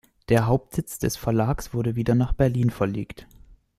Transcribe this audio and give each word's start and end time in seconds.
Der 0.29 0.47
Hauptsitz 0.47 0.97
des 0.97 1.15
Verlags 1.15 1.75
wurde 1.75 1.95
wieder 1.95 2.15
nach 2.15 2.33
Berlin 2.33 2.71
verlegt. 2.71 3.27